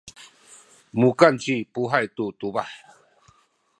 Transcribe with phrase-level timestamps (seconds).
[0.99, 2.69] mukan ci Puhay tu tubah.